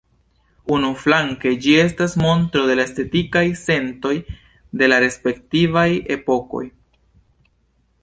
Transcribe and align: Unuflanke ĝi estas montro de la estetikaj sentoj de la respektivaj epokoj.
Unuflanke 0.77 1.51
ĝi 1.65 1.75
estas 1.81 2.15
montro 2.23 2.65
de 2.71 2.79
la 2.81 2.87
estetikaj 2.91 3.45
sentoj 3.67 4.17
de 4.83 4.93
la 4.93 5.01
respektivaj 5.07 5.89
epokoj. 6.21 6.69